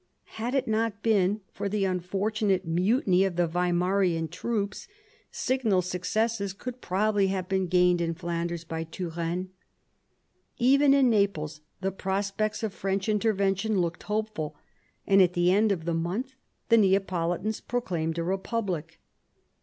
[0.41, 4.87] Had it not been for the unfortunate mutiny of the Weimarian troops,
[5.29, 9.51] signal successes would probably have been gained in Flanders by Turenne.
[10.57, 14.55] Even in Naples the prospects of French intervention looked hopeful,
[15.05, 16.33] and at the end of ^the month
[16.69, 18.95] the Neapolitans proclaimed a Eepublic.